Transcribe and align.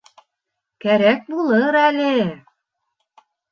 Кәрәк 0.85 1.29
булыр 1.35 1.79
әле. 1.83 2.09